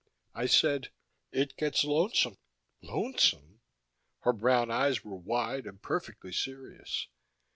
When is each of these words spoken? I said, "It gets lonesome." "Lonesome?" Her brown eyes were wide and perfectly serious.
I 0.33 0.47
said, 0.47 0.89
"It 1.31 1.57
gets 1.57 1.83
lonesome." 1.83 2.39
"Lonesome?" 2.81 3.61
Her 4.21 4.33
brown 4.33 4.71
eyes 4.71 5.03
were 5.03 5.15
wide 5.15 5.67
and 5.67 5.79
perfectly 5.79 6.33
serious. 6.33 7.07